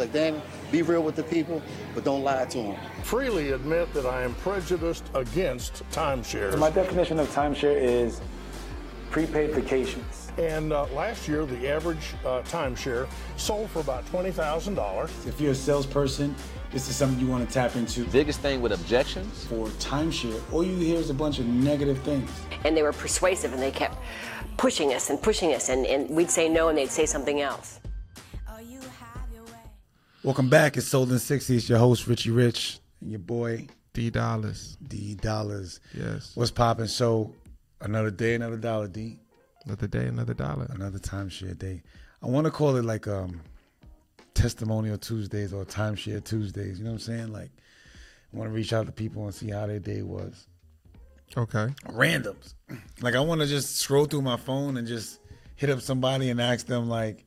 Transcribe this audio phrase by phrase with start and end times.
[0.00, 0.42] like, damn,
[0.72, 1.62] be real with the people,
[1.94, 2.76] but don't lie to them.
[3.04, 6.58] Freely admit that I am prejudiced against timeshares.
[6.58, 8.20] My definition of timeshare is
[9.10, 10.32] prepaid vacations.
[10.38, 15.26] And uh, last year, the average uh, timeshare sold for about $20,000.
[15.26, 16.34] If you're a salesperson,
[16.72, 18.04] this is something you want to tap into.
[18.06, 19.44] Biggest thing with objections?
[19.46, 22.30] For timeshare, all you hear is a bunch of negative things.
[22.64, 23.96] And they were persuasive and they kept
[24.56, 27.79] pushing us and pushing us, and, and we'd say no and they'd say something else.
[30.22, 30.76] Welcome back.
[30.76, 31.56] It's Sold in 60.
[31.56, 34.76] It's your host, Richie Rich, and your boy, D Dollars.
[34.86, 35.80] D Dollars.
[35.94, 36.32] Yes.
[36.34, 36.88] What's popping?
[36.88, 37.34] So,
[37.80, 39.18] another day, another dollar, D.
[39.64, 40.66] Another day, another dollar.
[40.74, 41.82] Another timeshare day.
[42.22, 43.40] I want to call it like um,
[44.34, 46.78] testimonial Tuesdays or timeshare Tuesdays.
[46.78, 47.32] You know what I'm saying?
[47.32, 47.50] Like,
[48.30, 50.46] I want to reach out to people and see how their day was.
[51.34, 51.68] Okay.
[51.86, 52.52] Randoms.
[53.00, 55.18] Like, I want to just scroll through my phone and just
[55.56, 57.24] hit up somebody and ask them, like,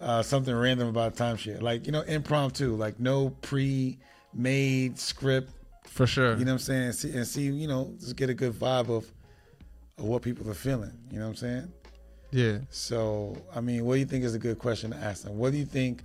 [0.00, 1.60] uh, something random about timeshare.
[1.60, 3.98] Like, you know, impromptu, like no pre
[4.34, 5.50] made script.
[5.84, 6.36] For sure.
[6.36, 6.82] You know what I'm saying?
[6.82, 9.10] And see, and see, you know, just get a good vibe of,
[9.98, 10.92] of what people are feeling.
[11.10, 11.72] You know what I'm saying?
[12.32, 12.58] Yeah.
[12.70, 15.38] So, I mean, what do you think is a good question to ask them?
[15.38, 16.02] What do you think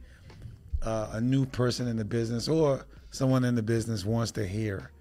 [0.82, 4.92] uh, a new person in the business or someone in the business wants to hear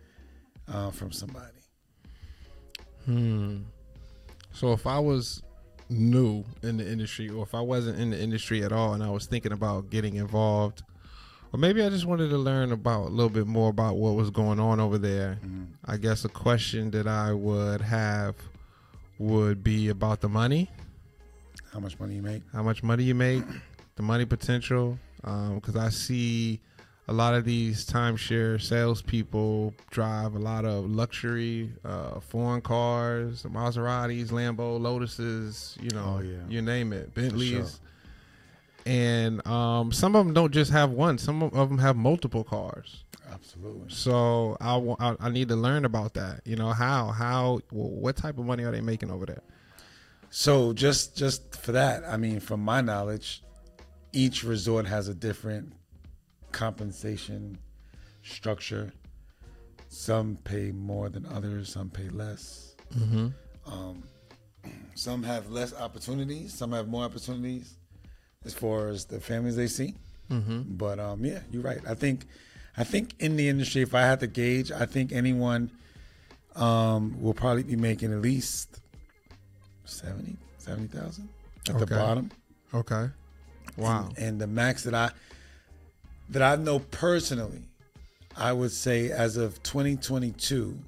[0.67, 1.47] uh, from somebody?
[3.05, 3.59] Hmm.
[4.53, 5.43] So if I was
[5.91, 9.11] new in the industry, or if I wasn't in the industry at all, and I
[9.11, 10.83] was thinking about getting involved,
[11.53, 14.31] or maybe I just wanted to learn about a little bit more about what was
[14.31, 15.39] going on over there.
[15.45, 15.65] Mm-hmm.
[15.85, 18.37] I guess a question that I would have
[19.19, 20.71] would be about the money.
[21.73, 22.43] How much money you make?
[22.53, 23.45] How much money you make?
[24.01, 24.99] the money potential.
[25.17, 26.61] Because um, I see
[27.11, 34.29] a lot of these timeshare salespeople drive a lot of luxury uh, foreign cars, Maseratis,
[34.29, 36.37] Lambo, Lotuses, you know, oh, yeah.
[36.49, 37.51] you name it, Bentleys.
[37.51, 37.67] Sure.
[38.87, 43.05] And um, some of them don't just have one; some of them have multiple cars.
[43.31, 43.91] Absolutely.
[43.91, 46.41] So I, I, I need to learn about that.
[46.45, 49.43] You know how how what type of money are they making over there?
[50.31, 53.43] So just just for that, I mean, from my knowledge,
[54.13, 55.75] each resort has a different
[56.53, 57.59] compensation
[58.23, 58.93] structure.
[59.89, 61.73] Some pay more than others.
[61.73, 62.77] Some pay less.
[62.97, 63.29] Mm-hmm.
[63.67, 64.03] Um,
[64.95, 66.55] some have less opportunities.
[66.55, 67.77] Some have more opportunities
[68.45, 69.95] as far as the families they see.
[70.31, 70.77] Mm-hmm.
[70.77, 71.81] But um, yeah, you're right.
[71.89, 72.27] I think,
[72.77, 75.71] I think in the industry, if I had to gauge, I think anyone
[76.57, 78.81] um, will probably be making at least
[79.85, 81.29] 70, 70,000
[81.69, 81.85] at okay.
[81.85, 82.31] the bottom.
[82.73, 83.09] Okay.
[83.77, 84.09] Wow.
[84.17, 85.11] And, and, the max that I
[86.31, 87.63] that I know personally,
[88.37, 90.79] I would say as of 2022,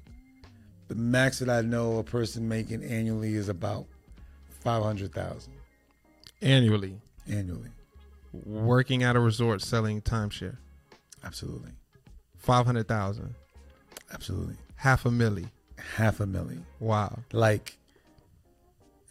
[0.87, 3.85] the max that I know a person making annually is about
[4.61, 5.53] 500,000
[6.41, 6.97] annually.
[7.29, 7.69] Annually.
[8.45, 10.57] Working at a resort selling timeshare.
[11.23, 11.71] Absolutely.
[12.37, 13.35] 500,000.
[14.13, 14.55] Absolutely.
[14.75, 15.49] Half a milli.
[15.95, 16.59] Half a milli.
[16.79, 17.19] Wow.
[17.31, 17.77] Like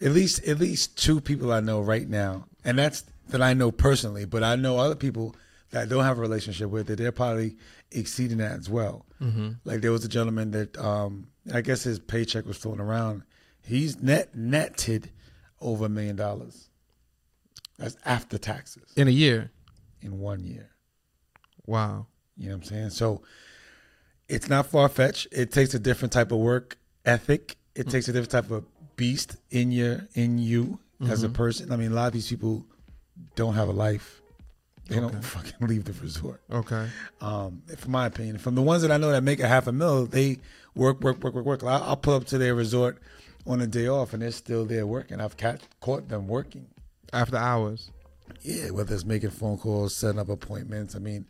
[0.01, 3.71] at least at least two people I know right now, and that's that I know
[3.71, 5.35] personally, but I know other people
[5.73, 7.57] that I don't have a relationship with that they're probably
[7.91, 9.07] exceeding that as well.
[9.19, 9.53] Mm-hmm.
[9.65, 13.23] Like there was a gentleman that um, I guess his paycheck was thrown around.
[13.65, 15.09] He's net netted
[15.59, 16.69] over a million dollars.
[17.79, 18.93] That's after taxes.
[18.95, 19.51] In a year.
[20.01, 20.69] In one year.
[21.65, 22.05] Wow.
[22.37, 22.89] You know what I'm saying?
[22.91, 23.23] So
[24.29, 25.27] it's not far fetched.
[25.31, 27.57] It takes a different type of work ethic.
[27.73, 27.89] It mm-hmm.
[27.89, 31.11] takes a different type of beast in your in you mm-hmm.
[31.11, 31.71] as a person.
[31.71, 32.63] I mean, a lot of these people
[33.35, 34.21] don't have a life.
[34.87, 35.11] They okay.
[35.13, 36.41] don't fucking leave the resort.
[36.51, 36.87] Okay.
[37.21, 39.71] Um, from my opinion, from the ones that I know that make a half a
[39.71, 40.39] mil, they
[40.75, 41.63] work, work, work, work, work.
[41.63, 42.99] I'll, I'll pull up to their resort
[43.45, 45.21] on a day off, and they're still there working.
[45.21, 46.67] I've ca- caught them working
[47.11, 47.91] after hours.
[48.41, 50.95] Yeah, whether it's making phone calls, setting up appointments.
[50.95, 51.25] I mean,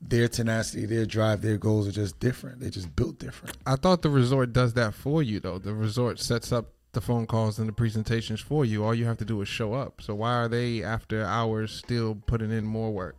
[0.00, 2.60] their tenacity, their drive, their goals are just different.
[2.60, 3.56] They're just built different.
[3.66, 5.58] I thought the resort does that for you, though.
[5.58, 8.84] The resort sets up the phone calls and the presentations for you.
[8.84, 10.00] All you have to do is show up.
[10.00, 13.16] So why are they after hours still putting in more work?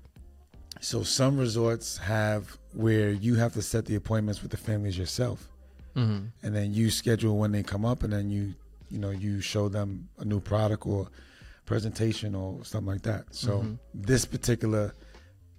[0.81, 5.47] So some resorts have where you have to set the appointments with the families yourself,
[5.95, 6.25] mm-hmm.
[6.43, 8.53] and then you schedule when they come up, and then you
[8.89, 11.07] you know you show them a new product or
[11.65, 13.33] presentation or something like that.
[13.33, 13.73] So mm-hmm.
[13.93, 14.93] this particular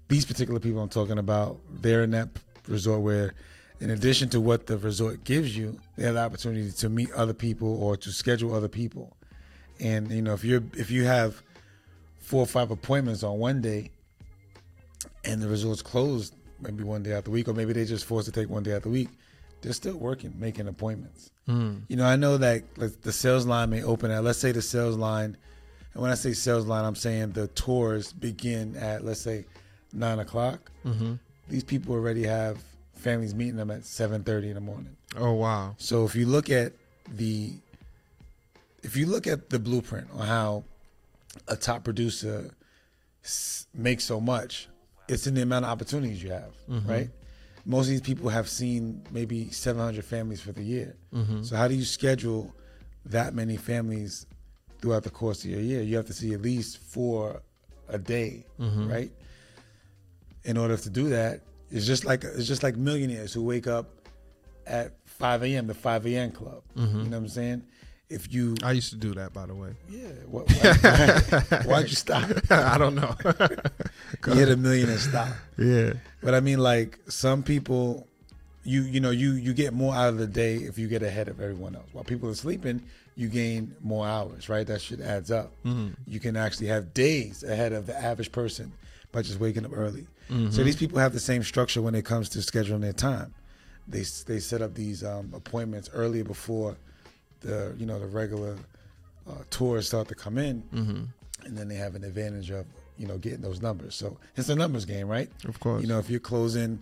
[0.08, 2.28] these particular people I'm talking about, they're in that
[2.68, 3.34] resort where
[3.80, 7.34] in addition to what the resort gives you, they have the opportunity to meet other
[7.34, 9.16] people or to schedule other people.
[9.80, 11.42] And you know, if you're if you have
[12.18, 13.90] four or five appointments on one day,
[15.24, 18.26] and the resort's closed maybe one day out the week, or maybe they just forced
[18.26, 19.10] to take one day out the week,
[19.60, 21.30] they're still working, making appointments.
[21.46, 21.82] Mm.
[21.88, 22.62] You know, I know that
[23.02, 25.36] the sales line may open at let's say the sales line,
[25.92, 29.44] and when I say sales line, I'm saying the tours begin at let's say
[29.92, 30.70] nine o'clock,
[31.48, 32.58] these people already have
[33.06, 34.96] families meeting them at seven thirty in the morning.
[35.16, 35.76] Oh wow.
[35.78, 36.72] So if you look at
[37.08, 37.52] the
[38.82, 40.64] if you look at the blueprint on how
[41.46, 42.50] a top producer
[43.24, 44.68] s- makes so much,
[45.08, 46.90] it's in the amount of opportunities you have, mm-hmm.
[46.90, 47.10] right?
[47.64, 50.96] Most of these people have seen maybe 700 families for the year.
[51.14, 51.42] Mm-hmm.
[51.42, 52.52] So how do you schedule
[53.06, 54.26] that many families
[54.80, 55.82] throughout the course of your year?
[55.82, 57.42] You have to see at least four
[57.88, 58.88] a day, mm-hmm.
[58.88, 59.12] right?
[60.44, 61.40] In order to do that,
[61.70, 63.88] it's just like it's just like millionaires who wake up
[64.66, 65.66] at 5 a.m.
[65.66, 66.32] the 5 a.m.
[66.32, 66.62] club.
[66.74, 66.96] You mm-hmm.
[67.04, 67.62] know what I'm saying?
[68.08, 69.70] If you I used to do that, by the way.
[69.90, 72.30] yeah, what, why, why'd you stop?
[72.50, 73.16] I don't know.
[74.26, 75.28] You hit a million and stop.
[75.58, 75.94] yeah.
[76.22, 78.06] But I mean, like some people,
[78.62, 81.26] you you know, you you get more out of the day if you get ahead
[81.26, 81.88] of everyone else.
[81.92, 82.80] While people are sleeping,
[83.16, 84.66] you gain more hours, right?
[84.66, 85.50] That shit adds up.
[85.64, 85.94] Mm-hmm.
[86.06, 88.72] You can actually have days ahead of the average person
[89.10, 90.06] by just waking up early.
[90.28, 93.32] So these people have the same structure when it comes to scheduling their time.
[93.88, 96.76] They they set up these um, appointments earlier before
[97.40, 98.56] the you know the regular
[99.28, 100.64] uh, tours start to come in,
[101.44, 102.66] and then they have an advantage of
[102.98, 103.94] you know getting those numbers.
[103.94, 105.30] So it's a numbers game, right?
[105.46, 105.82] Of course.
[105.82, 106.80] You know, if you're closing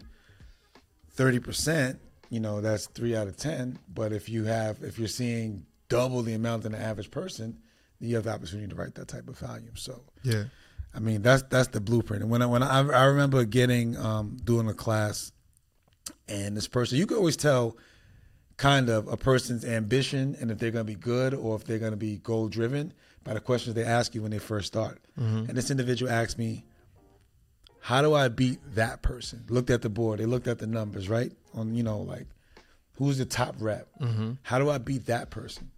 [1.11, 1.99] thirty percent,
[2.31, 3.79] you know that's three out of ten.
[3.93, 7.59] But if you have if you're seeing double the amount than the average person,
[8.01, 9.77] then you have the opportunity to write that type of volume.
[9.77, 10.45] So Yeah.
[10.95, 12.23] I mean, that's that's the blueprint.
[12.23, 15.33] And when I when I, I remember getting um, doing a class,
[16.29, 17.77] and this person, you could always tell
[18.57, 21.81] kind of a person's ambition and if they're going to be good or if they're
[21.81, 22.93] going to be goal driven
[23.25, 25.01] by the questions they ask you when they first start.
[25.17, 26.65] And this individual asked me,
[27.81, 30.21] "How do I beat that person?" Looked at the board.
[30.21, 31.33] They looked at the numbers, right?
[31.55, 32.27] On you know like
[32.99, 33.89] who's the top rep?
[34.43, 35.71] How do I beat that person?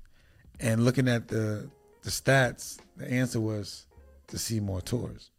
[0.61, 1.71] And looking at the
[2.03, 3.87] the stats, the answer was
[4.29, 5.31] to see more tours.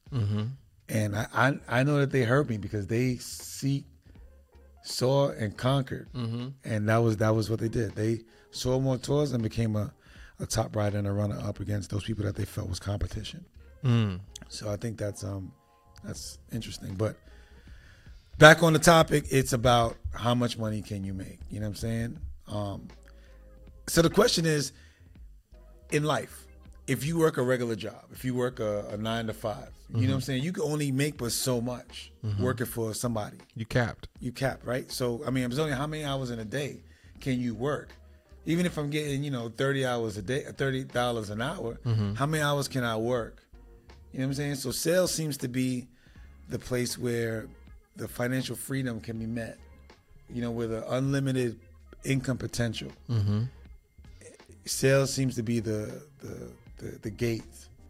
[0.90, 3.86] And I, I I know that they heard me because they see
[4.84, 6.08] saw and conquered,
[6.64, 7.94] and that was that was what they did.
[7.96, 9.94] They saw more tours and became a,
[10.40, 13.44] a top rider and a runner up against those people that they felt was competition.
[14.50, 15.52] So I think that's um
[16.06, 16.96] that's interesting.
[16.96, 17.18] But
[18.38, 21.40] back on the topic, it's about how much money can you make.
[21.50, 22.20] You know what I'm saying?
[22.48, 22.88] Um,
[23.88, 24.72] so the question is,
[25.92, 26.46] in life,
[26.88, 29.96] if you work a regular job, if you work a, a nine to 5 you
[29.96, 30.26] know what I'm mm-hmm.
[30.26, 30.44] saying?
[30.44, 32.44] You can only make but so much mm-hmm.
[32.44, 34.10] working for somebody You capped.
[34.20, 34.92] you cap, right?
[34.92, 36.82] So I mean, I'm telling you, how many hours in a day
[37.22, 37.90] can you work?
[38.46, 42.16] Even if I'm getting, you know, 30 hours a day, thirty dollars an hour, mm-hmm.
[42.16, 43.44] how many hours can I work?
[44.12, 44.56] You know what I'm saying?
[44.56, 45.88] So sales seems to be
[46.50, 47.48] the place where
[47.96, 49.58] the financial freedom can be met.
[50.30, 51.58] You know, with an unlimited
[52.04, 52.92] income potential.
[54.66, 57.44] Sales seems to be the the the, the gate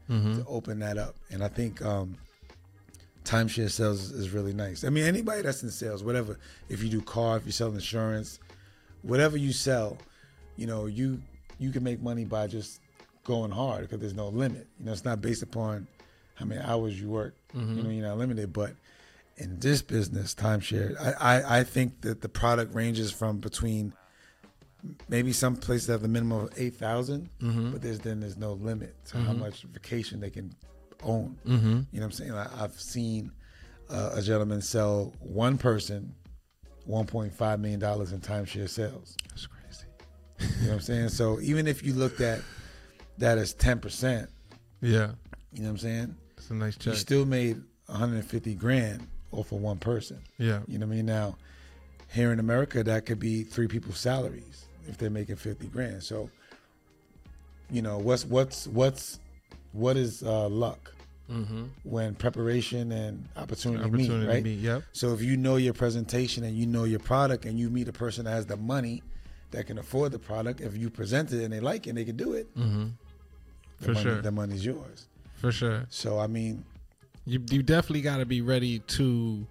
[0.09, 2.15] to open that up, and I think um,
[3.25, 4.83] timeshare sales is really nice.
[4.83, 6.39] I mean, anybody that's in sales, whatever,
[6.69, 8.39] if you do car, if you sell insurance,
[9.01, 9.97] whatever you sell,
[10.55, 11.21] you know, you
[11.59, 12.79] you can make money by just
[13.25, 14.65] going hard because there's no limit.
[14.79, 15.87] You know, it's not based upon
[16.35, 17.35] how many hours you work.
[17.53, 18.53] You know, you're not limited.
[18.53, 18.75] But
[19.37, 23.91] in this business, timeshare, I, I I think that the product ranges from between
[25.09, 27.71] maybe some places have the minimum of eight mm-hmm.
[27.71, 29.41] but there's then there's no limit to how mm-hmm.
[29.41, 30.53] much vacation they can
[31.03, 31.37] own.
[31.45, 31.67] Mm-hmm.
[31.67, 32.33] You know what I'm saying?
[32.33, 33.31] I, I've seen
[33.89, 36.13] uh, a gentleman sell one person
[36.89, 39.15] 1.5 million dollars in timeshare sales.
[39.29, 39.85] That's crazy.
[40.39, 41.09] You know what I'm saying?
[41.09, 42.41] So even if you looked at
[43.17, 44.29] that as 10 percent,
[44.81, 45.11] Yeah.
[45.53, 46.15] you know what I'm saying?
[46.37, 46.93] It's a nice check.
[46.93, 50.21] You still made 150 grand off of one person.
[50.37, 50.59] yeah.
[50.67, 51.05] You know what I mean?
[51.05, 51.35] Now,
[52.13, 56.03] here in America, that could be three people's salaries if they're making fifty grand.
[56.03, 56.29] So,
[57.69, 59.19] you know, what's what's what's
[59.73, 60.93] what is uh, luck
[61.83, 63.93] when preparation and opportunity, Mm-hmm.
[63.93, 64.43] Opportunity meet, right?
[64.43, 64.83] meet, yep.
[64.93, 67.93] So if you know your presentation and you know your product, and you meet a
[67.93, 69.03] person that has the money
[69.51, 72.05] that can afford the product, if you present it and they like it, and they
[72.05, 72.47] can do it.
[72.57, 72.87] Mm-hmm.
[73.79, 74.21] The For money, sure.
[74.21, 75.07] the money's yours.
[75.35, 75.85] For sure.
[75.89, 76.63] So I mean,
[77.25, 79.45] You you definitely got to be ready to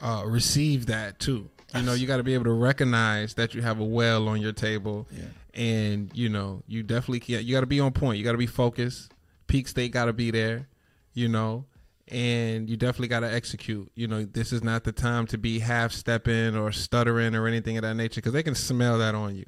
[0.00, 1.50] uh, receive that too.
[1.74, 4.40] You know, you got to be able to recognize that you have a well on
[4.40, 5.24] your table, Yeah.
[5.54, 7.44] and you know, you definitely can't.
[7.44, 8.18] You got to be on point.
[8.18, 9.12] You got to be focused.
[9.46, 10.68] Peak state got to be there.
[11.12, 11.64] You know,
[12.08, 13.90] and you definitely got to execute.
[13.94, 17.76] You know, this is not the time to be half stepping or stuttering or anything
[17.78, 19.46] of that nature because they can smell that on you.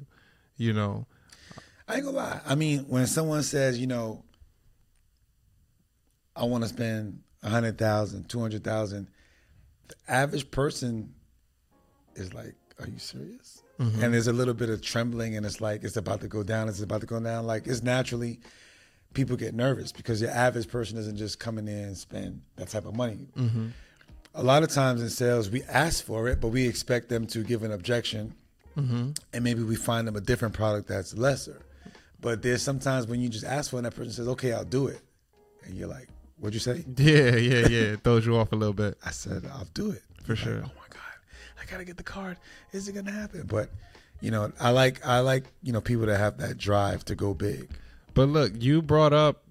[0.57, 1.07] You know,
[1.87, 2.41] I ain't gonna lie.
[2.45, 4.23] I mean, when someone says, you know,
[6.35, 9.07] I want to spend a hundred thousand, two hundred thousand,
[9.87, 11.13] the average person
[12.19, 15.83] is like, "Are you serious?" And there's a little bit of trembling, and it's like
[15.85, 16.67] it's about to go down.
[16.67, 17.47] It's about to go down.
[17.47, 18.41] Like it's naturally,
[19.13, 22.85] people get nervous because your average person isn't just coming in and spend that type
[22.85, 23.27] of money.
[24.35, 27.43] a lot of times in sales we ask for it, but we expect them to
[27.43, 28.33] give an objection,
[28.77, 29.09] Mm-hmm.
[29.33, 31.61] and maybe we find them a different product that's lesser.
[32.21, 34.63] But there's sometimes when you just ask for it, and that person says, "Okay, I'll
[34.65, 35.01] do it,"
[35.65, 36.07] and you're like,
[36.37, 37.93] "What'd you say?" Yeah, yeah, yeah.
[37.93, 38.97] It throws you off a little bit.
[39.05, 40.55] I said, "I'll do it For You're sure.
[40.61, 41.08] Like, oh my god,
[41.69, 42.37] gotta get the card.
[42.71, 43.43] Is it gonna happen?
[43.47, 43.69] But
[44.21, 47.33] you know, I like I like you know people that have that drive to go
[47.33, 47.69] big.
[48.13, 49.43] But look, you brought up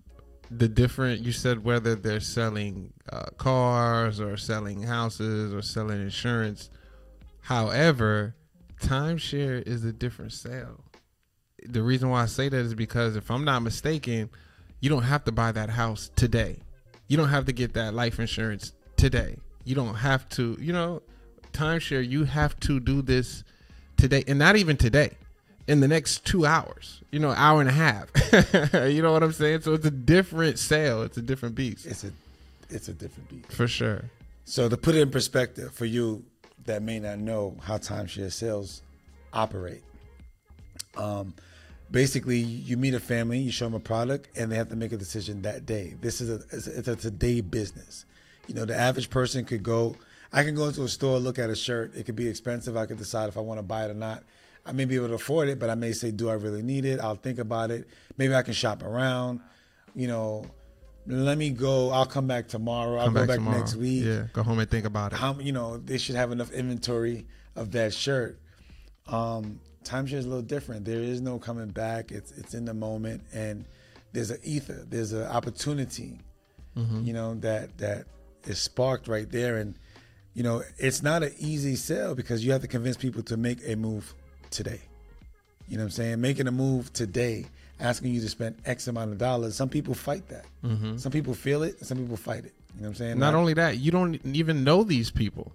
[0.51, 1.23] the different.
[1.23, 6.71] You said whether they're selling uh, cars or selling houses or selling insurance.
[7.41, 8.35] However,
[8.81, 10.85] timeshare is a different sale.
[11.65, 14.31] The reason why I say that is because if I'm not mistaken,
[14.81, 16.63] you don't have to buy that house today.
[17.09, 19.37] You don't have to get that life insurance today.
[19.65, 21.03] You don't have to, you know,
[21.59, 23.45] timeshare, you have to do this
[23.97, 25.11] today and not even today
[25.67, 28.09] in the next two hours you know hour and a half
[28.93, 32.05] you know what i'm saying so it's a different sale it's a different beast It's
[32.05, 32.12] a
[32.71, 33.50] it's a different beat.
[33.53, 34.05] for sure
[34.45, 36.25] So to put it in perspective for you
[36.65, 38.83] that may not know how timeshare sales
[39.33, 39.83] operate,
[40.97, 41.35] um,
[41.91, 44.93] basically you meet a family, you show them a product, and they have to make
[44.93, 45.95] a decision that day.
[46.00, 48.05] This is a it's a, it's a today business.
[48.47, 49.97] You know, the average person could go.
[50.33, 51.95] I can go into a store, look at a shirt.
[51.95, 52.77] It could be expensive.
[52.77, 54.23] I could decide if I want to buy it or not.
[54.67, 56.85] I may be able to afford it, but I may say, "Do I really need
[56.85, 57.89] it?" I'll think about it.
[58.19, 59.41] Maybe I can shop around.
[59.95, 60.45] You know,
[61.07, 61.91] let me go.
[61.91, 62.99] I'll come back tomorrow.
[62.99, 65.53] I'll come go back, next week yeah go home and think about it how you
[65.53, 68.39] know they should have enough inventory of that shirt.
[69.07, 70.85] Um, timeshare is a little different.
[70.85, 72.13] There is no coming back.
[72.13, 73.65] It's it's in the moment, and
[74.13, 74.85] there's an ether.
[74.87, 76.19] There's an opportunity,
[76.77, 78.05] you know that that
[78.45, 79.75] is sparked right there, and
[80.35, 83.59] you know it's not an easy sell because you have to convince people to make
[83.67, 84.15] a move
[84.51, 84.81] today.
[85.69, 86.21] You know what I'm saying?
[86.21, 87.47] Making a move today,
[87.81, 89.55] asking you to spend X amount of dollars.
[89.55, 90.47] Some people fight that.
[90.65, 90.97] Mm-hmm.
[90.97, 91.85] Some people feel it.
[91.85, 92.55] Some people fight it.
[92.75, 93.19] You know what I'm saying?
[93.19, 95.53] not Like- only that you don't even know these people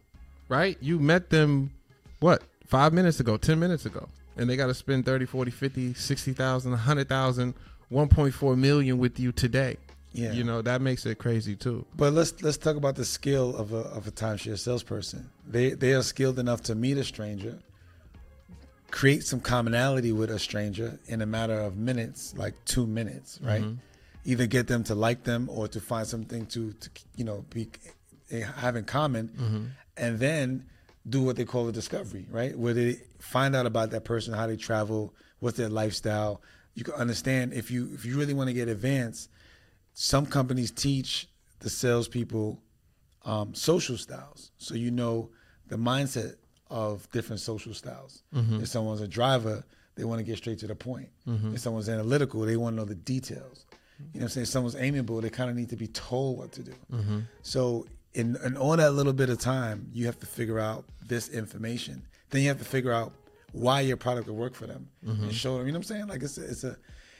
[0.49, 1.71] right you met them
[2.19, 5.93] what five minutes ago ten minutes ago and they got to spend 30 40 50
[5.93, 7.53] 60000 100000
[7.91, 9.77] 1.4 million with you today
[10.13, 10.31] Yeah.
[10.31, 13.73] you know that makes it crazy too But let's let's talk about the skill of
[13.73, 15.29] a of a timeshare salesperson.
[15.47, 17.57] They they are skilled enough to meet a stranger,
[18.91, 23.63] create some commonality with a stranger in a matter of minutes, like two minutes, right?
[23.63, 23.75] Mm-hmm.
[24.25, 27.69] Either get them to like them or to find something to, to you know be
[28.31, 29.63] eh, have in common, mm-hmm.
[29.97, 30.65] and then
[31.09, 32.57] do what they call a discovery, right?
[32.57, 36.41] Where they find out about that person, how they travel, what's their lifestyle.
[36.75, 39.29] You can understand if you if you really want to get advanced
[39.93, 41.27] some companies teach
[41.59, 42.61] the salespeople
[43.25, 45.29] um, social styles, so you know
[45.67, 46.35] the mindset
[46.69, 48.23] of different social styles.
[48.35, 48.61] Mm-hmm.
[48.61, 49.63] If someone's a driver,
[49.95, 51.09] they want to get straight to the point.
[51.27, 51.53] Mm-hmm.
[51.53, 53.65] If someone's analytical, they want to know the details.
[53.99, 54.43] You know what I'm saying?
[54.43, 56.73] If someone's amiable, they kind of need to be told what to do.
[56.91, 57.19] Mm-hmm.
[57.43, 61.29] So in, in all that little bit of time, you have to figure out this
[61.29, 62.03] information.
[62.31, 63.13] Then you have to figure out
[63.51, 65.67] why your product would work for them and show them.
[65.67, 66.07] You know what I'm saying?
[66.07, 66.75] Like it's a, it's a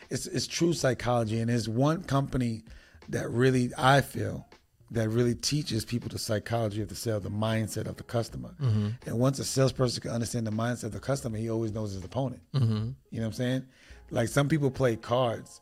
[0.10, 2.64] it's it's true psychology, and there's one company
[3.10, 4.48] that really I feel
[4.94, 8.54] that really teaches people the psychology of the sale, the mindset of the customer.
[8.62, 8.90] Mm-hmm.
[9.08, 12.04] And once a salesperson can understand the mindset of the customer, he always knows his
[12.04, 12.44] opponent.
[12.54, 12.90] Mm-hmm.
[13.10, 13.66] You know what I'm saying?
[14.12, 15.62] Like some people play cards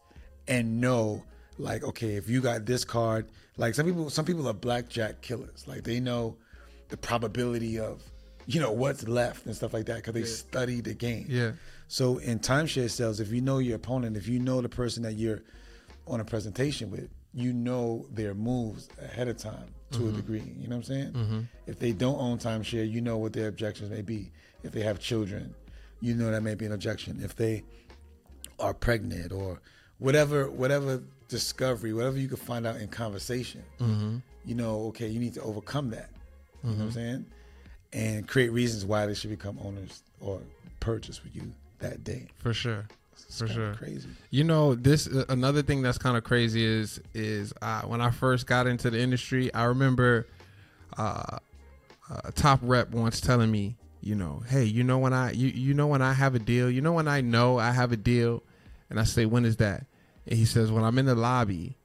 [0.50, 1.24] and know,
[1.58, 5.66] like, okay, if you got this card, like some people, some people are blackjack killers.
[5.66, 6.36] Like they know
[6.90, 8.04] the probability of,
[8.48, 11.28] you know, what's left and stuff like that because they study the game.
[11.30, 11.52] Yeah.
[11.92, 15.16] So in timeshare sales, if you know your opponent, if you know the person that
[15.16, 15.42] you're
[16.08, 20.16] on a presentation with, you know their moves ahead of time to a mm-hmm.
[20.16, 20.54] degree.
[20.58, 21.12] You know what I'm saying?
[21.12, 21.40] Mm-hmm.
[21.68, 24.32] If they don't own timeshare, you know what their objections may be.
[24.64, 25.54] If they have children,
[26.00, 27.20] you know that may be an objection.
[27.22, 27.66] If they
[28.58, 29.60] are pregnant or
[29.98, 34.20] whatever, whatever discovery, whatever you can find out in conversation, mm-hmm.
[34.46, 36.10] you know, okay, you need to overcome that.
[36.64, 37.26] You know what I'm saying?
[37.92, 40.40] And create reasons why they should become owners or
[40.80, 42.28] purchase with you that day.
[42.38, 43.74] for sure It's For sure.
[43.76, 44.10] crazy.
[44.30, 48.10] You know, this uh, another thing that's kind of crazy is is uh, when I
[48.12, 50.28] first got into the industry, I remember
[50.98, 51.38] uh,
[52.26, 55.74] a top rep once telling me, you know, hey, you know when I you you
[55.74, 58.44] know when I have a deal, you know when I know I have a deal,
[58.90, 59.86] and I say, when is that?
[60.28, 61.78] And he says, when I'm in the lobby,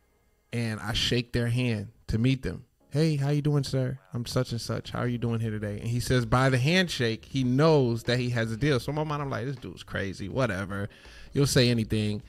[0.52, 2.64] and I shake their hand to meet them.
[2.96, 3.98] Hey, how you doing, sir?
[4.14, 4.92] I'm such and such.
[4.92, 5.80] How are you doing here today?
[5.80, 8.80] And he says, by the handshake, he knows that he has a deal.
[8.80, 10.30] So in my mind, I'm like, this dude's crazy.
[10.30, 10.88] Whatever.
[11.34, 12.22] You'll say anything.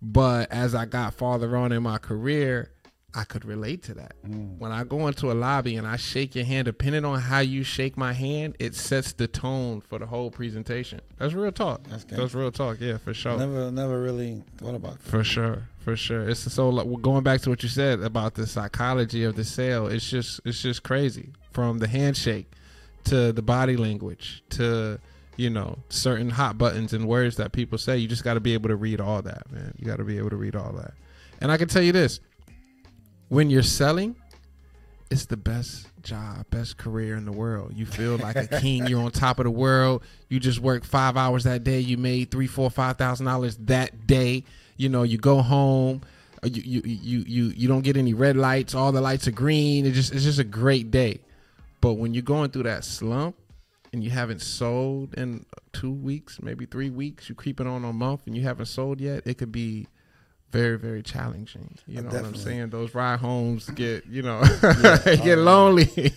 [0.00, 2.70] But as I got farther on in my career,
[3.14, 4.14] I could relate to that.
[4.26, 4.58] Mm.
[4.58, 7.62] When I go into a lobby and I shake your hand, depending on how you
[7.62, 11.00] shake my hand, it sets the tone for the whole presentation.
[11.18, 11.84] That's real talk.
[11.84, 12.78] That's That's, real talk.
[12.80, 13.38] Yeah, for sure.
[13.38, 15.08] Never, never really thought about that.
[15.08, 16.28] For sure, for sure.
[16.28, 19.86] It's so like, going back to what you said about the psychology of the sale.
[19.86, 21.32] It's just, it's just crazy.
[21.54, 22.50] from the handshake
[23.04, 24.98] to the body language to
[25.36, 27.96] you know certain hot buttons and words that people say.
[27.96, 29.74] You just got to be able to read all that, man.
[29.78, 30.94] You got to be able to read all that.
[31.40, 32.20] And I can tell you this:
[33.28, 34.16] when you're selling,
[35.10, 37.72] it's the best job, best career in the world.
[37.74, 38.86] You feel like a king.
[38.86, 40.02] You're on top of the world.
[40.28, 41.80] You just work five hours that day.
[41.80, 44.44] You made three, four, five thousand dollars that day.
[44.76, 46.02] You know, you go home.
[46.42, 48.74] uh, You, you you you you don't get any red lights.
[48.74, 49.86] All the lights are green.
[49.86, 51.20] It's just it's just a great day.
[51.80, 53.36] But when you're going through that slump
[53.92, 58.22] and you haven't sold in two weeks, maybe three weeks, you're creeping on a month
[58.26, 59.86] and you haven't sold yet, it could be
[60.54, 61.76] very very challenging.
[61.86, 62.70] You know what I'm saying?
[62.70, 64.40] Those ride homes get you know
[65.04, 65.90] get lonely.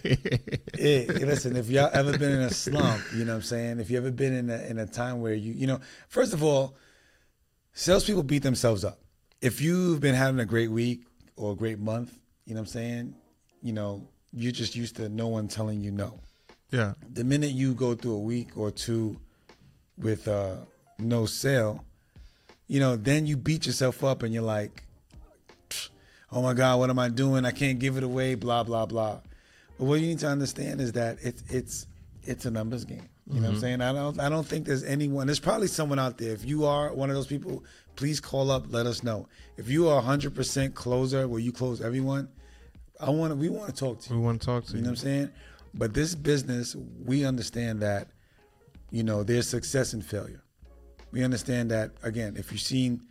[0.77, 3.79] Yeah, listen, if y'all ever been in a slump, you know what I'm saying?
[3.79, 6.43] If you ever been in a in a time where you, you know, first of
[6.43, 6.75] all,
[7.73, 8.99] salespeople beat themselves up.
[9.41, 11.01] If you've been having a great week
[11.35, 12.13] or a great month,
[12.45, 13.15] you know what I'm saying?
[13.63, 16.19] You know, you're just used to no one telling you no.
[16.69, 19.19] yeah, The minute you go through a week or two
[19.97, 20.57] with uh,
[20.99, 21.83] no sale,
[22.67, 24.83] you know, then you beat yourself up and you're like,
[26.31, 27.45] oh my God, what am I doing?
[27.45, 29.19] I can't give it away, blah, blah, blah.
[29.77, 31.87] But what you need to understand is that it's it's
[32.23, 33.07] it's a numbers game.
[33.27, 33.61] You know what I'm mm-hmm.
[33.61, 33.81] saying?
[33.81, 36.31] I don't I don't think there's anyone there's probably someone out there.
[36.33, 37.63] If you are one of those people,
[37.95, 39.27] please call up, let us know.
[39.57, 42.29] If you are hundred percent closer where you close everyone,
[42.99, 44.19] I wanna we wanna talk to you.
[44.19, 44.83] we want to talk to You you.
[44.83, 45.31] know what I'm saying?
[45.73, 48.07] But this business, we understand that,
[48.89, 50.41] you know, there's success and failure.
[51.11, 53.01] We understand that again, if you've seen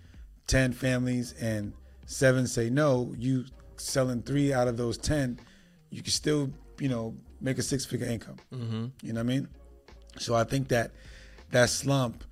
[0.47, 1.73] ten families and
[2.07, 3.45] seven say no, you
[3.77, 5.39] selling three out of those ten,
[5.91, 8.37] you can still, you know, make a six figure income.
[8.53, 8.87] Mm-hmm.
[9.03, 9.49] You know what I mean?
[10.19, 10.93] So I think that
[11.51, 12.25] that slump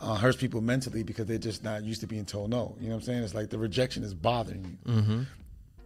[0.00, 2.74] uh, hurts people mentally because they're just not used to being told no.
[2.80, 3.22] You know what I'm saying?
[3.22, 4.92] It's like the rejection is bothering you.
[4.92, 5.22] Mm-hmm.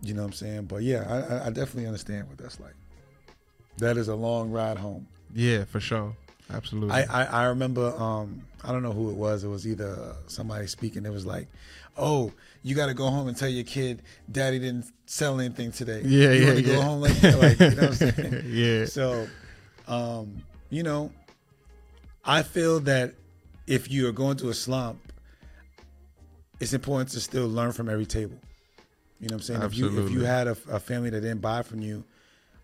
[0.03, 0.65] You know what I'm saying?
[0.67, 2.75] But yeah, I, I- I definitely understand what that's like.
[3.79, 5.07] That is a long ride home.
[5.35, 6.15] Yeah, for sure.
[6.51, 6.93] Absolutely.
[6.93, 9.45] I, I, I remember um I don't know who it was.
[9.45, 11.07] It was either somebody speaking.
[11.07, 11.49] It was like,
[11.97, 16.03] "Oh, you got to go home and tell your kid, Daddy didn't sell anything today."
[16.05, 16.75] Yeah, you yeah, yeah.
[16.75, 18.43] Go home like, like you know what I'm saying?
[18.47, 18.85] Yeah.
[18.87, 19.29] So,
[19.87, 21.13] um, you know,
[22.25, 23.15] I feel that
[23.67, 24.99] if you are going through a slump,
[26.59, 28.37] it's important to still learn from every table.
[29.21, 29.63] You know what I'm saying?
[29.63, 32.05] If you if you had a, a family that didn't buy from you,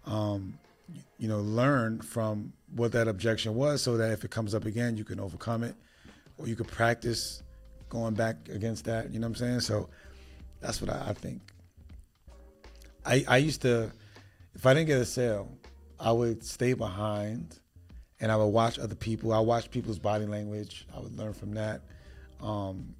[0.04, 0.58] um,
[1.18, 4.96] you know, learn from what that objection was, so that if it comes up again,
[4.96, 5.74] you can overcome it,
[6.42, 7.42] or you could practice
[7.88, 9.10] going back against that.
[9.12, 9.60] You know what I'm saying?
[9.60, 9.88] So
[10.60, 11.40] that's what I, I think.
[13.04, 13.90] I I used to,
[14.54, 15.48] if I didn't get a sale,
[15.98, 17.58] I would stay behind,
[18.20, 19.32] and I would watch other people.
[19.32, 20.86] I watch people's body language.
[20.94, 21.82] I would learn from that.
[22.40, 22.94] Um,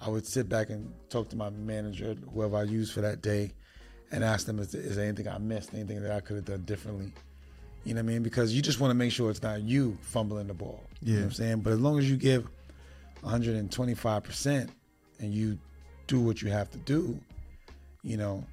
[0.00, 3.52] I would sit back and talk to my manager, whoever I used for that day,
[4.12, 6.44] and ask them, is there, is there anything I missed, anything that I could have
[6.44, 7.12] done differently?
[7.84, 8.22] You know what I mean?
[8.22, 10.82] Because you just want to make sure it's not you fumbling the ball.
[11.00, 11.24] You know Yeah.
[11.24, 11.60] what I'm saying?
[11.60, 12.46] But as long as you give
[13.24, 14.68] 125%
[15.20, 15.58] and you
[16.06, 17.18] do what you have to do,
[18.02, 18.44] you know,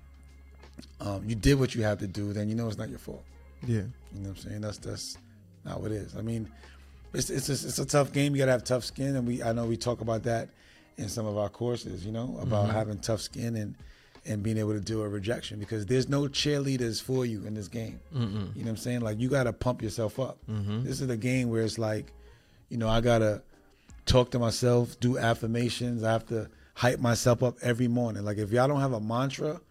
[0.99, 3.23] um, you did what you had to do, then you know it's not your fault.
[3.65, 3.81] yeah.
[4.13, 4.62] You know what I'm saying?
[4.62, 5.17] That's that's
[5.63, 6.17] not what it is.
[6.17, 6.49] I mean,
[7.13, 8.34] it's it's a, it's a tough game.
[8.36, 10.49] You gotta have tough skin, and we I know we talk about that
[10.97, 12.05] in some of our courses.
[12.05, 13.75] You know about having tough skin and
[14.25, 17.67] and being able to deal with rejection because there's no cheerleaders for you in this
[17.69, 18.01] game.
[18.13, 18.99] You know what I'm saying?
[19.01, 20.38] Like you gotta pump yourself up.
[20.84, 22.12] This is a game where it's like,
[22.69, 23.41] you know, I gotta
[24.06, 26.04] talk to myself, do affirmations.
[26.04, 28.24] I have to hype myself up every morning.
[28.24, 29.62] Like if y'all don't have a mantra,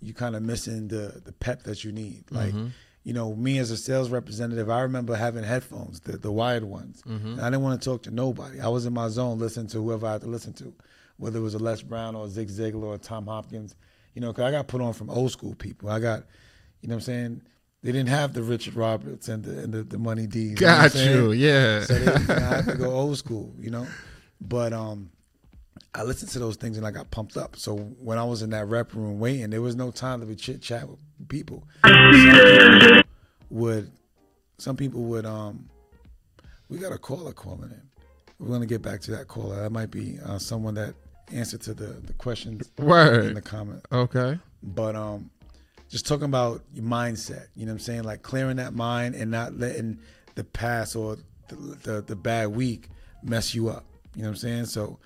[0.00, 2.24] you kind of missing the the pep that you need.
[2.30, 2.68] Like, mm-hmm.
[3.04, 7.02] you know, me as a sales representative, I remember having headphones, the the wired ones.
[7.06, 7.26] Mm-hmm.
[7.26, 8.60] And I didn't want to talk to nobody.
[8.60, 10.72] I was in my zone, listening to whoever I had to listen to,
[11.16, 13.74] whether it was a Les Brown or a Zig Ziglar or Tom Hopkins.
[14.14, 15.88] You know, 'cause I got put on from old school people.
[15.88, 16.24] I got,
[16.80, 17.42] you know, what I'm saying.
[17.82, 20.50] They didn't have the Richard Roberts and the and the, the Money D's.
[20.50, 21.32] you Got you.
[21.32, 21.80] Yeah.
[21.82, 23.86] So they, you know, I had to go old school, you know.
[24.40, 25.10] But um,
[25.94, 27.56] I listened to those things and I got pumped up.
[27.56, 30.36] So when I was in that rep room waiting, there was no time to be
[30.36, 31.64] chit chat with people.
[31.84, 33.02] Some people
[33.50, 33.90] would
[34.58, 35.68] some people would um,
[36.68, 37.82] we got a caller calling in.
[38.38, 39.60] We're gonna get back to that caller.
[39.60, 40.94] That might be uh, someone that
[41.32, 44.38] answered to the the questions in the comment Okay.
[44.62, 45.30] but um
[45.92, 49.30] just talking about your mindset you know what i'm saying like clearing that mind and
[49.30, 49.98] not letting
[50.34, 51.16] the past or
[51.48, 52.88] the, the, the bad week
[53.22, 53.84] mess you up
[54.16, 54.98] you know what i'm saying so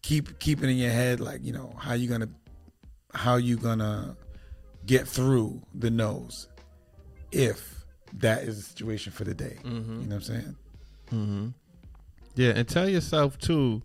[0.00, 2.28] keep keep it in your head like you know how you gonna
[3.14, 4.16] how you gonna
[4.86, 6.48] get through the noes
[7.30, 10.00] if that is the situation for the day mm-hmm.
[10.00, 10.56] you know what i'm saying
[11.10, 11.48] mm-hmm.
[12.34, 13.82] Yeah, and tell yourself too,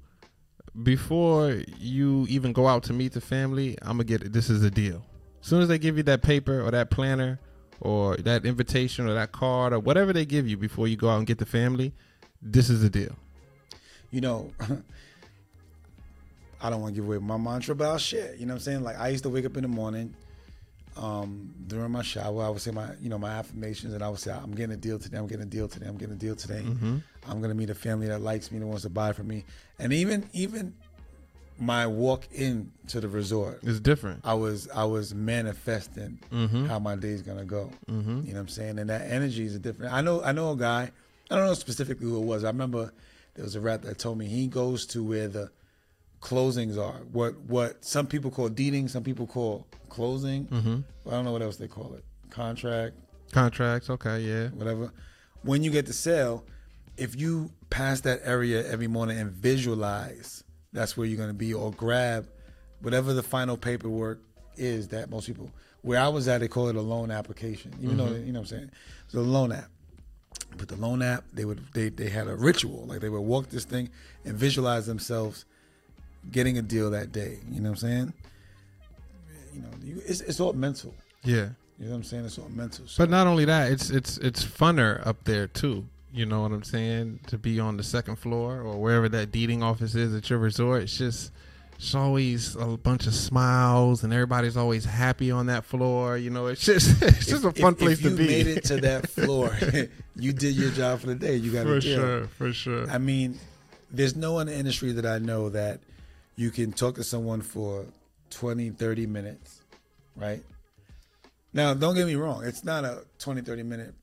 [0.84, 4.34] before you even go out to meet the family, I'm gonna get it.
[4.34, 5.04] This is a deal.
[5.48, 7.40] As soon as they give you that paper or that planner
[7.80, 11.20] or that invitation or that card or whatever they give you before you go out
[11.20, 11.94] and get the family,
[12.42, 13.16] this is the deal.
[14.12, 14.52] You know,
[16.62, 18.36] I don't want to give away my mantra, but I'll share.
[18.36, 18.84] You know what I'm saying?
[18.84, 20.14] Like I used to wake up in the morning,
[20.98, 24.20] um, during my shower, I would say my, you know, my affirmations, and I would
[24.20, 25.18] say, I'm getting a deal today.
[25.18, 25.88] I'm getting a deal today.
[25.88, 26.60] I'm getting a deal today.
[27.26, 29.46] I'm gonna meet a family that likes me, that wants to buy from me,
[29.80, 30.74] and even even
[31.60, 34.22] my walk into the resort, is different.
[34.24, 36.20] I was I was manifesting
[36.68, 37.72] how my day's gonna go.
[37.88, 38.80] You know what I'm saying?
[38.80, 39.94] And that energy is different.
[39.94, 40.92] I know I know a guy.
[41.30, 42.44] I don't know specifically who it was.
[42.44, 42.94] I remember
[43.36, 45.52] there was a rap that told me he goes to where the
[46.22, 47.00] closings are.
[47.12, 50.46] What what some people call deeding, some people call closing.
[50.48, 50.80] Mm-hmm.
[51.08, 52.04] I don't know what else they call it.
[52.30, 52.96] Contract,
[53.32, 54.48] Contracts, okay, yeah.
[54.50, 54.92] whatever.
[55.44, 56.46] When you get to sell,
[56.98, 61.54] if you pass that area every morning and visualize that's where you're going to be,
[61.54, 62.28] or grab
[62.82, 64.20] whatever the final paperwork
[64.56, 65.52] is that most people.
[65.82, 67.74] Where I was at, they call it a loan application.
[67.82, 68.26] Even though mm-hmm.
[68.26, 68.72] you know what I'm saying,
[69.06, 69.70] it's a loan app.
[70.58, 73.50] But the loan app, they would they they had a ritual, like they would walk
[73.50, 73.90] this thing
[74.26, 75.46] and visualize themselves
[76.32, 77.40] getting a deal that day.
[77.50, 78.14] You know what I'm saying?
[79.54, 80.94] You know, you, it's it's all mental.
[81.24, 81.50] Yeah.
[81.80, 82.26] You know what I'm saying?
[82.26, 82.88] It's all mental.
[82.88, 85.86] So But not only that, it's it's it's funner up there too.
[86.18, 87.20] You know what I'm saying?
[87.28, 90.82] To be on the second floor or wherever that deeding office is at your resort,
[90.82, 91.32] it's just
[91.76, 96.18] it's always a bunch of smiles and everybody's always happy on that floor.
[96.18, 98.26] You know, it's just it's just a fun if, place if you to be.
[98.26, 99.56] made it to that floor,
[100.16, 101.36] you did your job for the day.
[101.36, 102.90] You got for sure, for sure.
[102.90, 103.40] I mean,
[103.92, 105.82] there's no one in the industry that I know that
[106.36, 107.86] you can talk to someone for
[108.32, 109.62] 20, 30 minutes,
[110.16, 110.42] right?
[111.54, 112.44] Now, don't get me wrong.
[112.44, 113.94] It's not a 20, 30 minute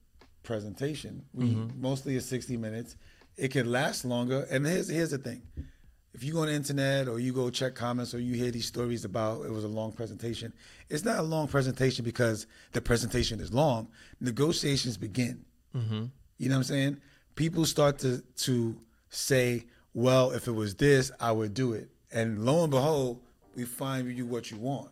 [0.44, 1.24] presentation.
[1.34, 1.80] We Mm-hmm.
[1.82, 2.96] mostly is 60 minutes.
[3.36, 4.46] It could last longer.
[4.50, 5.42] And here's here's the thing.
[6.12, 8.66] If you go on the internet or you go check comments or you hear these
[8.66, 10.52] stories about it was a long presentation,
[10.88, 13.88] it's not a long presentation because the presentation is long.
[14.20, 15.44] Negotiations begin.
[16.38, 16.96] You know what I'm saying?
[17.34, 18.76] People start to to
[19.08, 23.20] say, "Well, if it was this, I would do it," and lo and behold,
[23.56, 24.90] we find you what you want.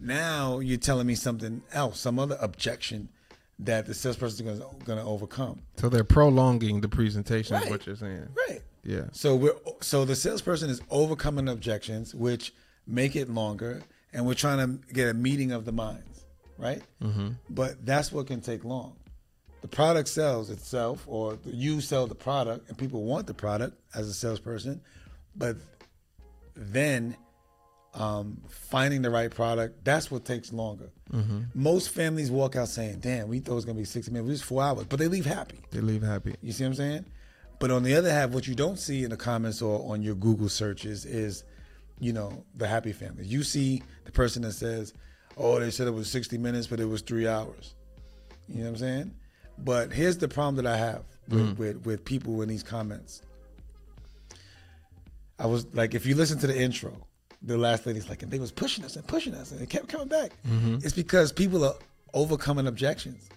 [0.00, 3.10] Now you're telling me something else, some other objection
[3.58, 5.62] that the salesperson is going to overcome.
[5.76, 8.28] so they're prolonging the presentation, is what you're saying.
[8.48, 8.60] Right.
[8.84, 9.04] Yeah.
[9.12, 12.52] So we're so the salesperson is overcoming objections, which
[12.86, 16.24] make it longer, and we're trying to get a meeting of the minds,
[16.58, 16.82] right?
[17.00, 17.30] Mm-hmm.
[17.48, 18.96] But that's what can take long.
[19.60, 24.08] The product sells itself, or you sell the product, and people want the product as
[24.08, 24.80] a salesperson,
[25.36, 25.56] but
[26.56, 27.16] then
[27.94, 30.90] um, finding the right product, that's what takes longer.
[31.54, 34.28] Most families walk out saying, damn, we thought it was going to be 60 minutes,
[34.28, 35.60] it was four hours, but they leave happy.
[35.70, 36.34] They leave happy.
[36.40, 37.04] You see what I'm saying?
[37.58, 40.14] But on the other half, what you don't see in the comments or on your
[40.14, 41.44] Google searches is,
[42.00, 43.28] you know, the happy families.
[43.28, 44.94] You see the person that says,
[45.36, 47.74] oh, they said it was 60 minutes, but it was three hours.
[48.48, 49.14] You know what I'm saying?
[49.58, 53.22] But here's the problem that I have with, with, with people in these comments.
[55.38, 57.06] I was like, if you listen to the intro,
[57.44, 59.88] the last lady's like, and they was pushing us and pushing us, and it kept
[59.88, 60.32] coming back.
[60.48, 60.76] Mm-hmm.
[60.76, 61.74] It's because people are
[62.14, 63.28] overcoming objections.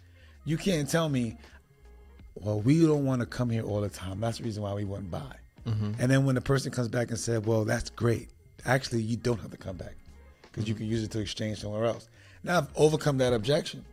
[0.43, 1.37] You can't tell me,
[2.35, 4.19] well, we don't want to come here all the time.
[4.19, 5.35] That's the reason why we wouldn't buy.
[5.65, 5.93] Mm-hmm.
[5.99, 8.29] And then when the person comes back and said, well, that's great.
[8.65, 9.95] Actually, you don't have to come back
[10.43, 10.83] because you mm-hmm.
[10.83, 12.07] can use it to exchange somewhere else.
[12.43, 13.83] Now I've overcome that objection,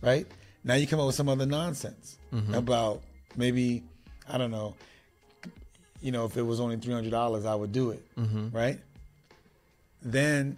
[0.00, 0.26] right?
[0.62, 2.18] Now you come up with some other nonsense
[2.52, 3.02] about
[3.36, 3.82] maybe,
[4.28, 4.76] I don't know,
[6.00, 8.04] you know, if it was only $300, I would do it,
[8.52, 8.78] right?
[10.04, 10.56] Then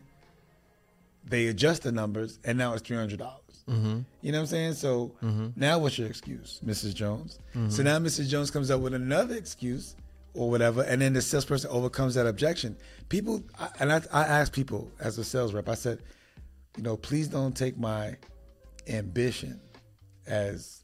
[1.24, 3.16] they adjust the numbers and now it's $300.
[3.18, 4.00] dollars mm-hmm.
[4.20, 4.74] You know what I'm saying?
[4.74, 5.48] So mm-hmm.
[5.56, 6.94] now what's your excuse, Mrs.
[6.94, 7.38] Jones?
[7.54, 7.70] Mm-hmm.
[7.70, 8.28] So now Mrs.
[8.28, 9.96] Jones comes up with another excuse
[10.34, 12.76] or whatever, and then the salesperson overcomes that objection.
[13.08, 16.00] People, I- and I, I asked people as a sales rep, I said,
[16.76, 18.16] you know, please don't take my
[18.88, 19.60] ambition
[20.26, 20.82] as,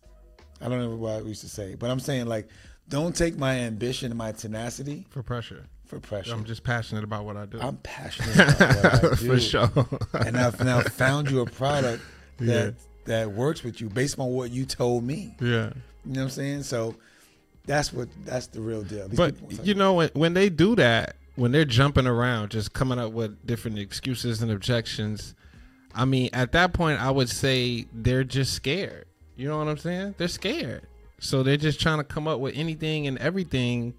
[0.61, 2.49] I don't know what I used to say, but I'm saying like,
[2.89, 5.67] don't take my ambition and my tenacity For pressure.
[5.91, 6.33] For pressure.
[6.33, 7.59] I'm just passionate about what I do.
[7.61, 9.17] I'm passionate about what I do.
[9.17, 9.71] For sure.
[10.15, 12.03] and I've now found you a product
[12.39, 12.75] that
[13.05, 15.35] that works with you based on what you told me.
[15.41, 15.73] yeah.
[16.07, 16.63] You know what I'm saying?
[16.63, 16.95] So
[17.67, 19.09] that's what that's the real deal.
[19.09, 22.99] These But you know when when they do that, when they're jumping around, just coming
[22.99, 25.35] up with different excuses and objections,
[25.95, 29.07] I mean, at that point, I would say they're just scared.
[29.37, 30.15] You know what I'm saying?
[30.19, 30.83] They're scared,
[31.19, 33.95] so they're just trying to come up with anything and everything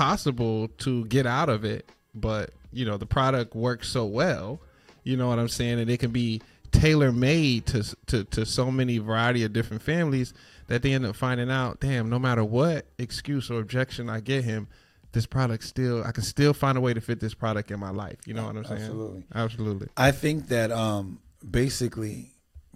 [0.00, 1.90] possible to get out of it.
[2.14, 4.60] But you know, the product works so well.
[5.04, 6.40] You know what I'm saying, and it can be
[6.72, 10.32] tailor made to to to so many variety of different families
[10.68, 14.44] that they end up finding out, damn, no matter what excuse or objection I get
[14.44, 14.68] him,
[15.12, 17.90] this product still I can still find a way to fit this product in my
[17.90, 18.18] life.
[18.26, 18.80] You know what I'm saying?
[18.80, 19.24] Absolutely.
[19.34, 19.88] Absolutely.
[19.98, 22.30] I think that um basically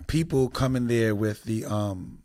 [0.08, 2.22] people come in there with the um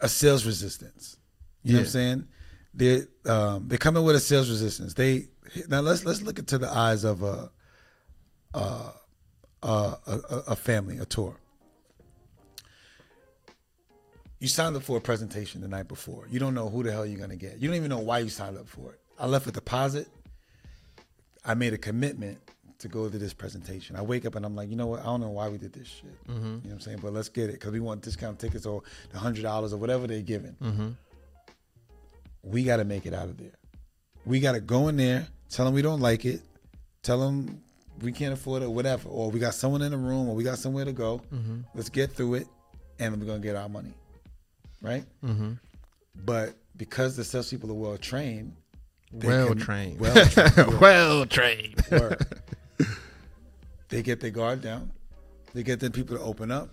[0.00, 1.18] a sales resistance.
[1.62, 2.28] You know what I'm saying?
[2.76, 4.94] They um they come in with a sales resistance.
[4.94, 5.28] They
[5.68, 7.50] now let's let's look into the eyes of a
[8.54, 8.58] a
[9.62, 9.66] a,
[10.06, 11.36] a, a family, a tour.
[14.38, 16.26] You signed up for a presentation the night before.
[16.30, 17.58] You don't know who the hell you're gonna get.
[17.58, 19.00] You don't even know why you signed up for it.
[19.18, 20.08] I left a deposit.
[21.44, 22.38] I made a commitment
[22.80, 23.96] to go to this presentation.
[23.96, 25.00] I wake up and I'm like, you know what?
[25.00, 26.04] I don't know why we did this shit.
[26.28, 26.98] You know what I'm saying?
[27.00, 30.06] But let's get it because we want discount tickets or the hundred dollars or whatever
[30.06, 30.54] they're giving.
[32.46, 33.52] We got to make it out of there.
[34.24, 36.40] We got to go in there, tell them we don't like it,
[37.02, 37.60] tell them
[38.00, 40.58] we can't afford it, whatever, or we got someone in the room, or we got
[40.58, 41.20] somewhere to go.
[41.32, 41.60] Mm-hmm.
[41.74, 42.46] Let's get through it,
[42.98, 43.92] and we're gonna get our money,
[44.80, 45.04] right?
[45.24, 45.52] Mm-hmm.
[46.24, 48.54] But because the salespeople are well trained,
[49.12, 50.00] Well trained.
[50.00, 51.84] well trained, well trained.
[53.88, 54.90] They get their guard down.
[55.54, 56.70] They get the people to open up.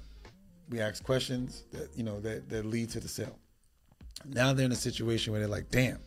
[0.69, 3.37] We ask questions that you know that, that lead to the sale.
[4.25, 5.99] Now they're in a situation where they're like, "Damn,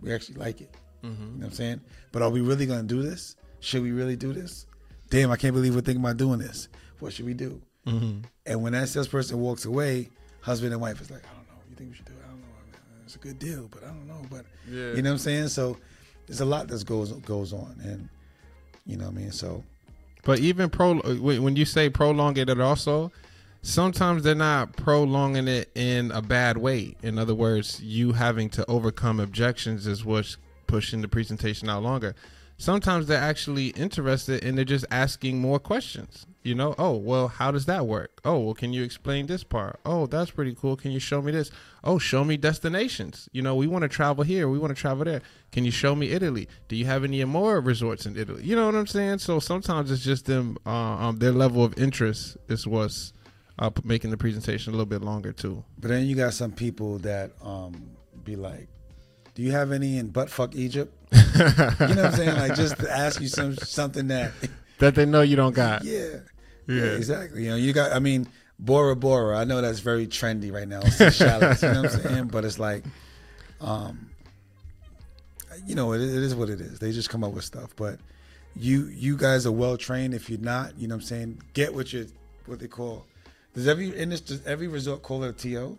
[0.00, 1.38] we actually like it." You know mm-hmm.
[1.38, 1.80] what I'm saying?
[2.12, 3.36] But are we really gonna do this?
[3.60, 4.66] Should we really do this?
[5.10, 6.68] Damn, I can't believe we're thinking about doing this.
[6.98, 7.60] What should we do?
[7.86, 8.20] Mm-hmm.
[8.46, 11.62] And when that salesperson walks away, husband and wife is like, "I don't know.
[11.70, 12.22] You think we should do it?
[12.24, 12.46] I don't know.
[13.04, 14.94] It's a good deal, but I don't know." But Yeah.
[14.94, 15.48] you know what I'm saying?
[15.48, 15.76] So
[16.26, 18.08] there's a lot that goes goes on, and
[18.86, 19.32] you know what I mean.
[19.32, 19.64] So
[20.24, 23.10] But even pro when when you say prolonging it, also
[23.62, 26.96] sometimes they're not prolonging it in a bad way.
[27.02, 32.14] In other words, you having to overcome objections is what's pushing the presentation out longer.
[32.58, 36.26] Sometimes they're actually interested and they're just asking more questions.
[36.44, 38.20] You know, oh well, how does that work?
[38.24, 39.78] Oh well, can you explain this part?
[39.84, 40.76] Oh, that's pretty cool.
[40.76, 41.50] Can you show me this?
[41.84, 43.28] Oh, show me destinations.
[43.32, 44.48] You know, we want to travel here.
[44.48, 45.22] We want to travel there.
[45.52, 46.48] Can you show me Italy?
[46.68, 48.42] Do you have any more resorts in Italy?
[48.44, 49.18] You know what I'm saying?
[49.18, 53.12] So sometimes it's just them, uh, um, their level of interest is what's
[53.58, 55.64] uh, making the presentation a little bit longer too.
[55.78, 57.90] But then you got some people that um
[58.24, 58.68] be like,
[59.34, 62.36] "Do you have any in butt fuck Egypt?" you know what I'm saying?
[62.36, 64.32] Like just to ask you some something that,
[64.78, 65.84] That they know you don't got.
[65.84, 66.16] yeah,
[66.66, 67.44] yeah, exactly.
[67.44, 67.92] You know, you got.
[67.92, 68.26] I mean,
[68.58, 69.38] Bora Bora.
[69.38, 70.80] I know that's very trendy right now.
[70.80, 72.28] Seychelles, you know what I'm saying?
[72.32, 72.84] But it's like,
[73.60, 74.10] um,
[75.66, 76.78] you know, it, it is what it is.
[76.78, 77.76] They just come up with stuff.
[77.76, 78.00] But
[78.56, 80.14] you you guys are well trained.
[80.14, 82.06] If you're not, you know what I'm saying, get what you
[82.46, 83.06] what they call.
[83.54, 85.78] Does every in this does every resort call it a TO?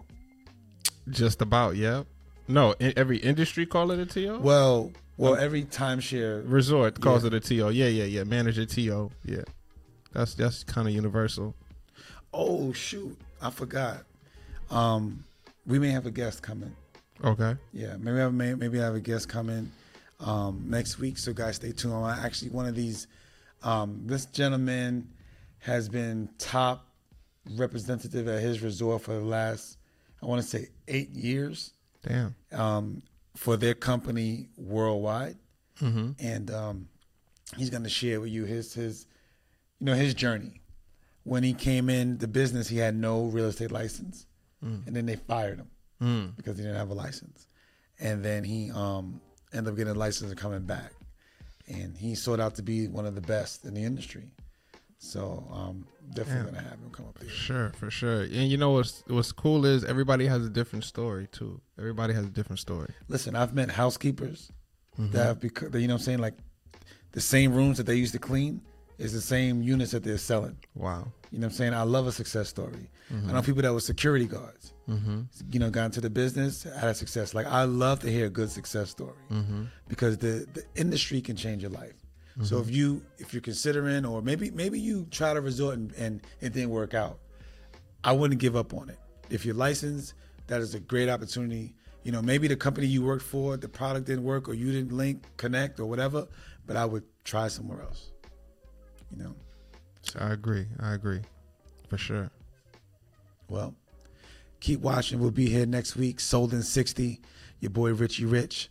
[1.10, 2.04] Just about, yeah.
[2.48, 4.40] No, in, every industry call it a TO.
[4.40, 6.44] Well, well, every timeshare.
[6.46, 7.28] Resort calls Yeah.
[7.28, 7.70] it a TO.
[7.72, 8.24] Yeah, yeah, yeah.
[8.24, 9.12] Manager TO.
[9.26, 9.42] Yeah,
[10.12, 11.56] that's that's kind of universal.
[12.34, 14.04] Oh shoot, I forgot.
[14.70, 15.24] Um,
[15.66, 16.76] we may have a guest coming.
[17.24, 17.56] Okay.
[17.72, 19.72] Yeah, maybe I may, maybe I have a guest coming
[20.20, 21.18] um, next week.
[21.18, 21.94] So guys, stay tuned.
[21.94, 23.08] I actually one of these.
[23.62, 25.08] Um, this gentleman
[25.60, 26.86] has been top
[27.50, 29.78] representative at his resort for the last,
[30.22, 31.74] I want to say, eight years
[32.08, 32.36] Damn.
[32.52, 33.02] um,
[33.36, 35.38] for their company worldwide,
[35.82, 36.12] Mm-hmm.
[36.20, 36.88] and um,
[37.58, 39.08] he's going to share with you his his,
[39.80, 40.62] you know, his journey.
[41.24, 44.28] When he came in the business, he had no real estate license,
[44.62, 45.68] and then they fired him
[46.02, 46.36] Mm.
[46.36, 47.48] because he didn't have a license,
[48.00, 49.20] and then he um,
[49.52, 50.92] ended up getting a license and coming back,
[51.68, 54.30] and he sought out to be one of the best in the industry.
[55.04, 57.30] So um, definitely gonna have him come up here.
[57.30, 58.22] Sure, for sure.
[58.22, 61.60] And you know what's what's cool is everybody has a different story too.
[61.78, 62.94] Everybody has a different story.
[63.10, 64.50] Listen, I've met housekeepers
[64.98, 65.12] mm-hmm.
[65.12, 66.36] that have become, you know what I'm saying, like
[67.12, 68.62] the same rooms that they used to clean
[68.98, 70.58] is the same units that they're selling.
[70.74, 71.12] Wow.
[71.32, 71.74] You know what I'm saying?
[71.74, 72.90] I love a success story.
[73.12, 73.30] Mm-hmm.
[73.30, 75.24] I know people that were security guards, mm-hmm.
[75.52, 77.34] you know, got into the business, had a success.
[77.34, 79.18] Like, I love to hear a good success story
[79.90, 81.96] because the, the industry can change your life.
[82.42, 82.76] So if mm-hmm.
[82.76, 86.72] you if you're considering or maybe maybe you try to resort and, and it didn't
[86.72, 87.20] work out,
[88.04, 88.98] I wouldn't give up on it.
[89.30, 90.16] If you're licensed,
[90.48, 91.76] that is a great opportunity.
[92.04, 94.92] You know, maybe the company you worked for, the product didn't work or you didn't
[94.92, 96.28] link, connect or whatever,
[96.66, 98.12] but I would try somewhere else.
[99.12, 99.36] You know.
[100.02, 100.20] So.
[100.20, 100.66] I agree.
[100.80, 101.22] I agree.
[101.88, 102.32] For sure.
[103.48, 103.76] Well,
[104.60, 105.20] keep watching.
[105.20, 106.20] We'll be here next week.
[106.20, 107.22] Sold in 60.
[107.60, 108.70] Your boy Richie Rich.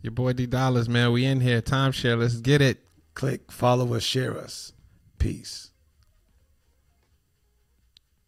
[0.00, 1.12] Your boy D Dollars, man.
[1.12, 1.60] We in here.
[1.60, 2.18] Timeshare.
[2.18, 2.84] Let's get it.
[3.14, 4.72] Click, follow us, share us.
[5.18, 5.71] Peace.